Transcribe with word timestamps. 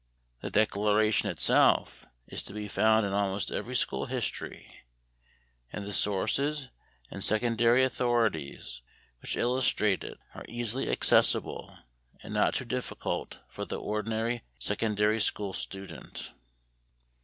The 0.41 0.49
Declaration 0.49 1.29
itself 1.29 2.07
is 2.25 2.41
to 2.45 2.53
be 2.53 2.67
found 2.67 3.05
in 3.05 3.13
almost 3.13 3.51
every 3.51 3.75
school 3.75 4.07
history, 4.07 4.83
and 5.71 5.85
the 5.85 5.93
sources 5.93 6.69
and 7.11 7.23
secondary 7.23 7.83
authorities 7.83 8.81
which 9.21 9.37
illustrate 9.37 10.03
it 10.03 10.17
are 10.33 10.43
easily 10.49 10.89
accessible 10.89 11.77
and 12.23 12.33
not 12.33 12.55
too 12.55 12.65
difficult 12.65 13.41
for 13.47 13.63
the 13.63 13.79
ordinary 13.79 14.41
secondary 14.57 15.19
school 15.19 15.53
student. 15.53 16.31